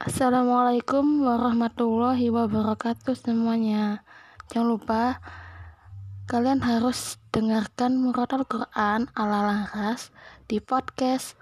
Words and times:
Assalamualaikum 0.00 1.28
warahmatullahi 1.28 2.32
wabarakatuh 2.32 3.12
semuanya. 3.12 4.00
Jangan 4.48 4.68
lupa 4.72 5.20
kalian 6.24 6.64
harus 6.64 7.20
dengarkan 7.28 8.00
Muratal 8.00 8.48
Quran 8.48 9.12
ala 9.12 9.44
Laras 9.44 10.08
di 10.48 10.56
podcast 10.56 11.36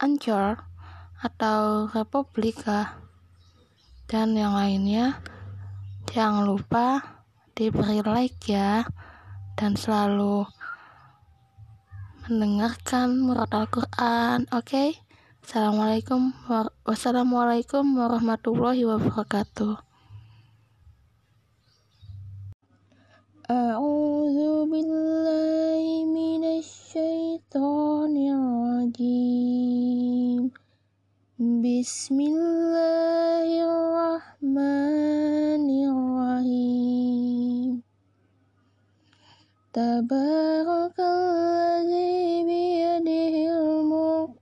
Anchor 0.00 0.64
atau 1.20 1.92
Republika 1.92 2.96
dan 4.08 4.32
yang 4.32 4.56
lainnya. 4.56 5.20
Jangan 6.08 6.48
lupa 6.48 7.20
diberi 7.52 8.00
like 8.00 8.48
ya 8.48 8.88
dan 9.60 9.76
selalu 9.76 10.48
mendengarkan 12.24 13.20
Muratal 13.20 13.68
Quran, 13.68 14.48
oke? 14.56 14.64
Okay? 14.64 15.07
Assalamualaikum 15.43 16.31
wassalamualaikum 16.87 17.83
warahmatullahi 17.99 18.87
wabarakatuh. 18.87 19.93
أعوذ 23.43 24.71
بالله 24.71 25.83
من 26.07 26.43
الشيطان 26.63 28.13
الرجيم 28.39 29.61
بسم 31.43 32.17
الله 32.23 33.47
الرحمن 33.67 35.65
الرحيم 35.91 37.71
تبارك 39.75 40.97
الذي 41.03 42.47
بيده 42.47 43.35
الملك 43.59 44.36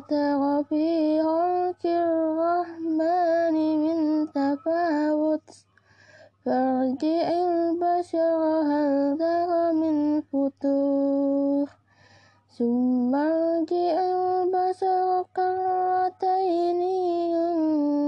ترى 0.00 0.64
في 0.64 1.22
خلق 1.22 1.84
الرحمن 1.84 3.56
من 3.84 4.32
تفاوت 4.32 5.50
فارجع 6.44 7.28
البشر 7.28 8.38
هل 8.70 9.18
ترى 9.18 9.72
من 9.72 10.20
فتور 10.20 11.68
ثم 12.58 13.14
ارجع 13.14 13.94
البشر 14.00 15.24
كرتين 15.36 16.80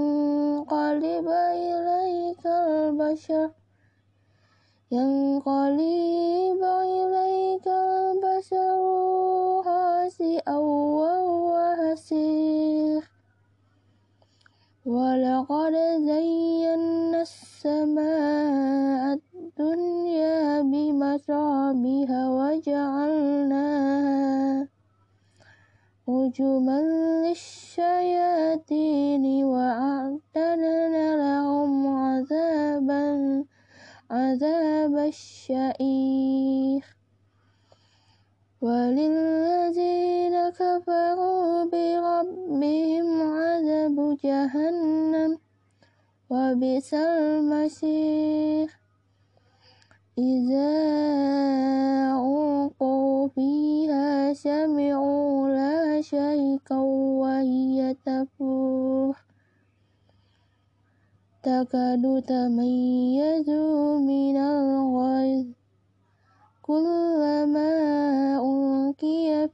ينقلب 0.09 1.27
إليك 1.29 2.45
البشر 2.45 3.49
ينقلب 4.91 6.61
الشعير 35.80 36.84
وللذين 38.62 40.34
كفروا 40.50 41.64
بربهم 41.64 43.22
عذاب 43.22 44.16
جهنم 44.24 45.38
وبئس 46.30 46.94
المصير. 46.94 48.68
إذا 50.18 50.70
ألقوا 52.14 53.28
فيها 53.28 54.32
سمعوا 54.32 55.48
لا 55.48 56.00
شيئا 56.00 56.78
وهي 57.20 57.94
تفور. 58.06 59.16
تكاد 61.42 62.22
تميز 62.26 63.48
من 64.08 64.36
الغيظ 64.36 64.93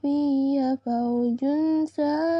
فيها 0.02 0.76
فوج 0.76 1.40
سألهم 1.84 2.39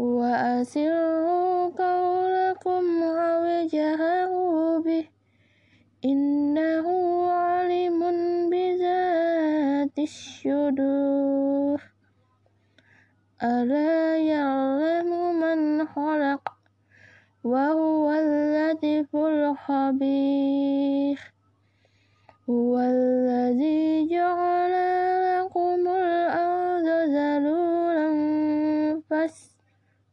وأسروا 0.00 1.68
قولكم 1.76 3.02
أو 3.02 3.44
به 4.80 5.04
إنه 6.04 6.86
عليم 7.30 8.00
بذات 8.50 9.98
الصدور. 9.98 11.82
ألا 13.42 14.16
يعلم 14.16 15.40
من 15.40 15.86
خلق 15.86 16.52
وهو 17.44 18.10
اللطيف 18.10 19.16
الخبير. 19.16 20.40
هو 22.50 22.78
الذي 22.78 24.08
جعل 24.08 24.72
لكم 25.36 25.88
الأرض 25.88 26.86
ذلولا 26.88 28.10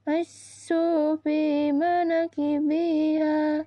فاسوا 0.07 1.15
في 1.15 1.71
مناكبها 1.71 3.65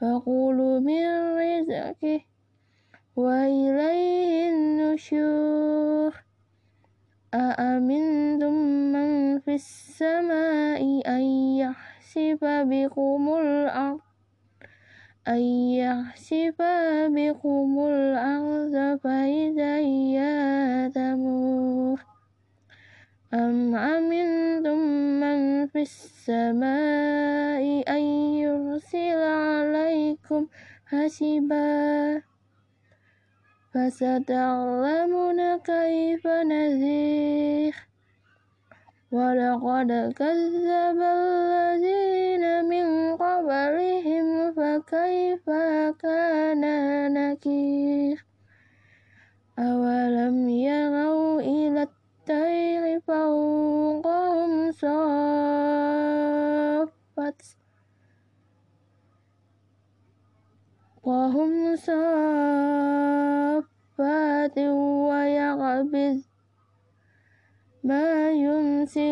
فكلوا 0.00 0.80
من 0.80 1.04
رزقه 1.36 2.20
وإليه 3.16 4.48
النشور. 4.48 6.14
أأمنتم 7.34 8.52
من 8.92 9.38
في 9.38 9.54
السماء 9.54 11.02
أن 11.06 11.22
يحسب 11.60 12.40
بكم 12.42 13.34
الأرض؟ 13.40 14.00
أن 15.28 15.42
يحسب 15.84 16.60
بكم 17.08 17.78
الأرض 17.78 18.98
فإذا 19.04 19.76
هي 19.76 20.18
تمور 20.94 22.10
أم 23.34 23.74
أمنتم 23.74 24.78
من 24.78 24.89
في 25.66 25.82
السماء 25.82 27.64
أن 27.88 28.02
يرسل 28.42 29.22
عليكم 29.22 30.46
حسبا 30.86 32.22
فستعلمون 33.74 35.56
كيف 35.56 36.26
نذير. 36.26 37.74
ولقد 39.12 40.12
كذب 40.16 41.00
الذين 41.02 42.64
من 42.64 43.16
قبلهم 43.16 44.52
فكيف 44.52 45.50
كان 46.02 46.62
نكير. 47.12 48.24
أولم 49.58 50.48
يروا 50.48 51.40
إلى 51.40 51.82
الطير 51.82 53.00
فوقهم 53.00 54.72
صافت 54.72 55.19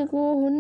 को 0.07 0.33
हुन 0.35 0.57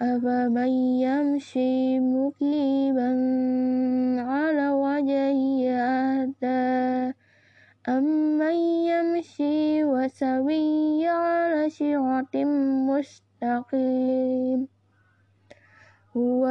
أفمن 0.00 0.68
يمشي 1.04 2.00
مكيبا 2.00 3.10
على 4.20 4.68
وجهه 4.68 5.70
أهدى 5.70 7.14
أمن 7.88 8.54
يمشي 8.88 9.84
وسوي 9.84 11.08
على 11.08 11.70
صراط 11.70 12.36
مستقيم؟ 12.88 14.68
هو 16.16 16.44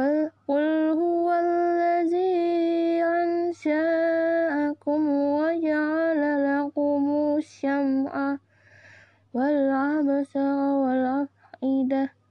قل 0.48 0.68
هو 0.98 1.32
الذي 1.32 3.02
أنشأكم 3.02 5.08
وجعل 5.08 6.20
لكم 6.46 7.04
السمع 7.38 8.38
والأبصار 9.34 10.74
والأفئدة. 10.84 12.21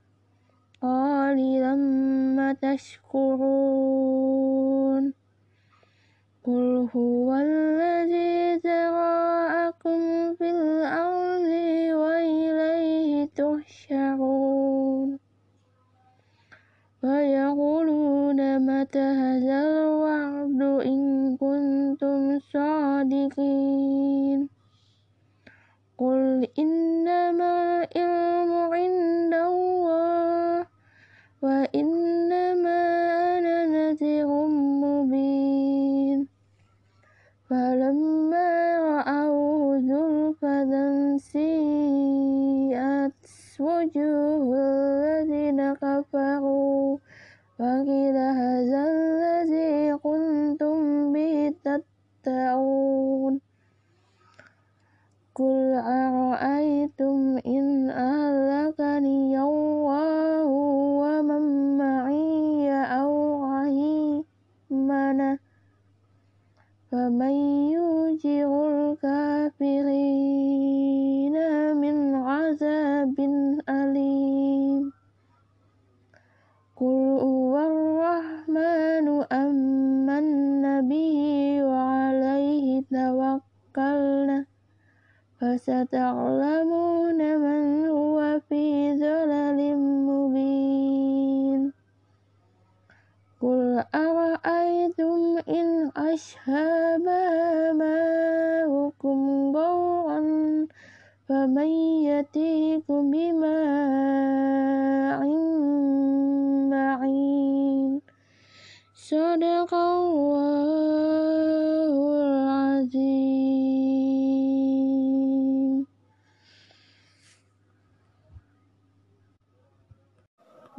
تشكرون. 2.53 4.11
قل 6.43 6.89
هو 6.95 7.35
الذي 7.35 8.55
ذرأكم 8.55 9.99
في 10.35 10.51
الأرض 10.51 11.47
وإليه 12.01 13.29
تحشرون. 13.35 15.19
ويقولون 17.03 18.59
متى 18.59 18.99
هذا 18.99 19.61
الوعد 19.61 20.61
إن 20.61 21.37
كنتم 21.37 22.39
صادقين. 22.39 24.49
قل 25.97 26.47
إنما 26.59 27.10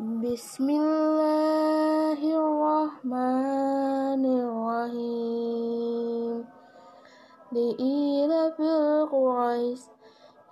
بسم 0.02 0.66
الله 0.66 2.18
الرحمن 2.18 4.25
الرحيم. 4.26 6.44
لإيلاف 7.52 8.59
قريش 9.12 9.80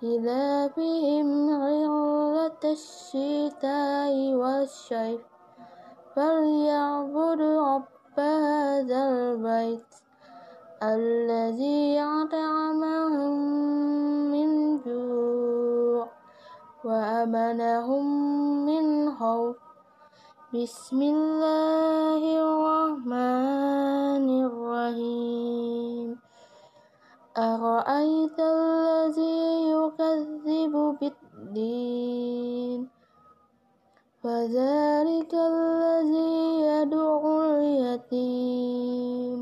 إيلافهم 0.03 1.27
رحلة 1.49 2.61
الشتاء 2.63 4.13
والصيف 4.39 5.21
فليعبدوا 6.15 7.75
رب 7.75 8.19
هذا 8.19 9.01
البيت 9.09 9.91
الذي 10.83 11.99
أطعمهم 11.99 13.35
من 14.31 14.79
جوع 14.79 16.07
وأمنهم 16.83 18.60
من 19.11 19.19
خوف 19.19 19.55
بسم 20.55 20.99
الله 21.01 22.21
الرحمن 22.23 24.27
الرحيم. 24.47 26.09
أرأيت 27.37 28.39
الذي 28.39 29.39
يكذب 29.75 30.75
بالدين؟ 30.99 32.79
فذلك 34.23 35.33
الذي 35.33 36.61
يدعو 36.61 37.43
اليتيم. 37.43 39.39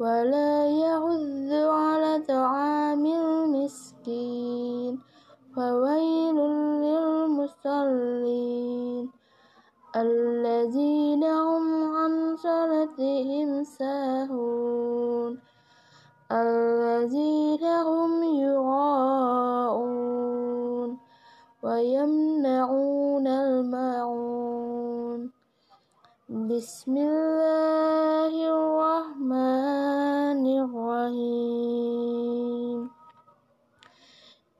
ولا 0.00 0.54
يحض 0.68 1.50
على 1.52 2.22
طعام 2.28 3.04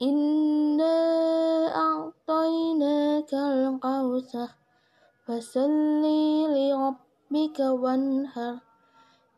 إنا 0.02 0.96
أعطيناك 1.76 3.34
القوثر 3.34 4.48
فصل 5.26 6.02
لربك 6.50 7.58
وانهر 7.60 8.58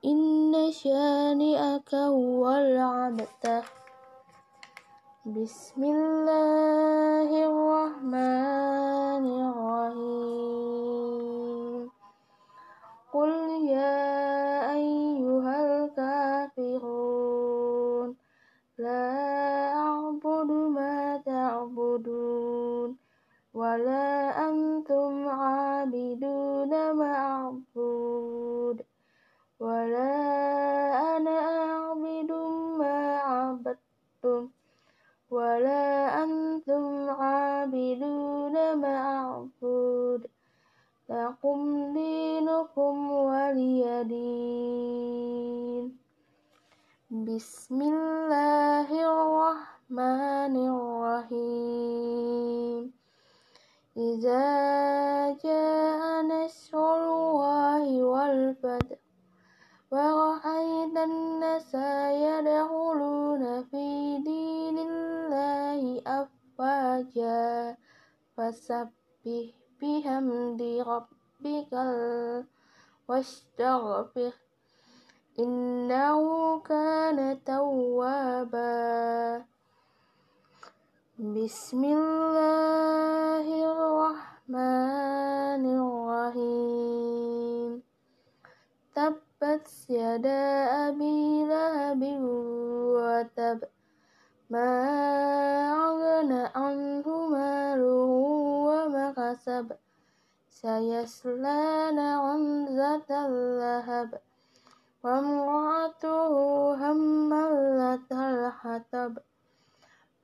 إن 0.04 0.72
شانئك 0.72 1.94
هو 1.94 2.50
العبتر 2.50 3.64
بسم 5.26 5.84
الله 5.84 7.28
الرحمن 7.50 9.24
الرحيم 9.50 10.70
قل 13.12 13.32
يا 13.68 14.72
أيها 14.72 15.84
الكافرون 16.48 17.06
لا 18.78 19.25
بسم 47.06 47.78
الله 47.82 48.90
الرحمن 48.90 50.54
الرحيم. 51.22 52.02
إذا 53.96 54.48
جاء 55.38 56.02
نصر 56.26 56.74
الله 56.74 58.02
والفتح 58.02 58.98
ورأيت 59.90 60.96
الناس 60.98 61.74
يدخلون 62.10 63.62
في 63.70 64.18
دين 64.26 64.78
الله 64.78 66.02
أفواجا 66.06 67.76
فسبح 68.34 69.46
بحمد 69.78 70.62
ربك 70.82 71.72
واستغفر 73.08 74.32
إنه 75.38 76.35
بسم 81.46 81.82
الله 81.84 83.46
الرحمن 83.70 85.64
الرحيم. 85.78 87.82
تبت 88.94 89.66
يدا 89.90 90.42
أبي 90.88 91.46
لهب 91.46 92.02
وتب. 92.98 93.58
ما 94.50 94.70
أغنى 95.86 96.42
عنه 96.54 97.06
ماله 97.30 98.10
وما 98.66 99.06
كسب. 99.14 99.66
سيصلى 100.50 101.62
نارا 101.94 102.36
ذات 102.70 103.10
اللهب. 103.10 104.10
وامرأته 105.04 106.32
هملة 106.74 108.10
الحطب. 108.10 109.18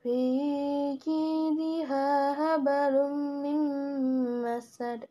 في 0.03 0.99
جيدها 1.05 2.07
هبل 2.35 2.95
من 3.43 3.59
مسد 4.43 5.07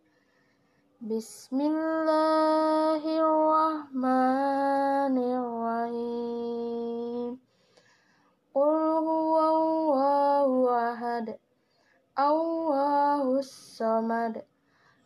بسم 1.00 1.60
الله 1.60 3.02
الرحمن 3.24 5.16
الرحيم 5.40 6.60
قل 8.54 8.80
هو 9.08 9.34
الله 9.56 10.50
أحد 10.92 11.26
الله 12.18 13.22
الصمد 13.38 14.34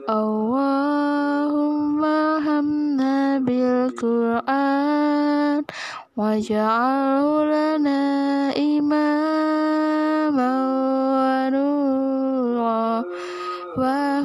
Allahumma 0.07 2.39
hamna 2.39 3.43
bil 3.43 3.91
Qur'an 3.99 5.67
wajah 6.15 7.19
lana 7.43 8.55
imaman 8.55 10.39
wa 11.11 11.51
nura 11.51 13.03
Wa 13.75 14.23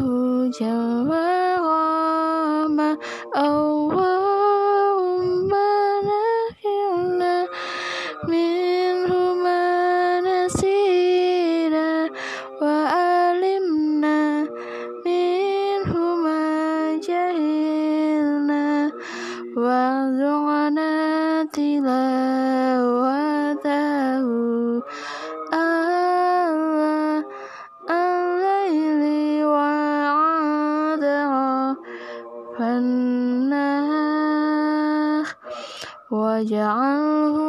Aja. 36.39 37.48